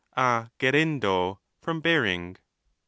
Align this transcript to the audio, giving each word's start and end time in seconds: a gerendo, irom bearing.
a 0.17 0.49
gerendo, 0.57 1.37
irom 1.61 1.79
bearing. 1.79 2.35